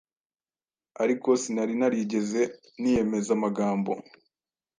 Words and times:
ariko 1.03 1.29
sinari 1.41 1.73
narigeze 1.79 2.41
niyemeza 2.81 3.29
amagambo. 3.37 3.91